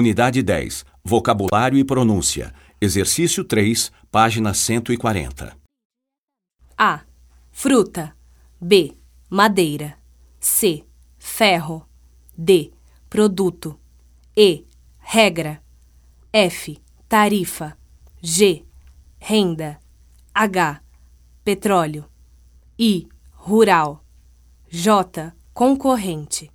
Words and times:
Unidade 0.00 0.40
10. 0.40 0.86
Vocabulário 1.02 1.76
e 1.76 1.84
pronúncia. 1.84 2.54
Exercício 2.80 3.42
3, 3.42 3.90
página 4.08 4.54
140. 4.54 5.56
A. 6.78 7.00
Fruta. 7.50 8.16
B. 8.60 8.96
Madeira. 9.28 9.98
C. 10.38 10.84
Ferro. 11.18 11.88
D. 12.38 12.72
Produto. 13.08 13.80
E. 14.36 14.64
Regra. 15.00 15.60
F. 16.32 16.80
Tarifa. 17.08 17.76
G. 18.22 18.64
Renda. 19.18 19.80
H. 20.32 20.80
Petróleo. 21.42 22.08
I. 22.78 23.08
Rural. 23.44 24.04
J. 24.70 25.34
Concorrente. 25.52 26.48